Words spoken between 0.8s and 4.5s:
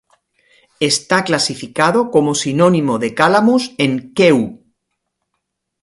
Está clasificado como sinónimo de Calamus en Kew.